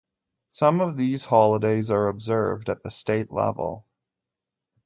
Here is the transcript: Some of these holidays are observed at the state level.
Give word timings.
Some 0.49 0.81
of 0.81 0.97
these 0.97 1.23
holidays 1.25 1.91
are 1.91 2.07
observed 2.07 2.71
at 2.71 2.81
the 2.81 2.89
state 2.89 3.31
level. 3.31 3.85